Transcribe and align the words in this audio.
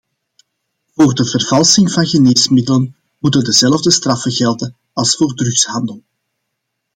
Voor 0.93 1.13
de 1.13 1.25
vervalsing 1.29 1.91
van 1.91 2.05
geneesmiddelen 2.05 2.95
moeten 3.19 3.43
dezelfde 3.43 3.91
straffen 3.91 4.31
gelden 4.31 4.77
als 4.93 5.15
voor 5.15 5.33
drugshandel. 5.35 6.03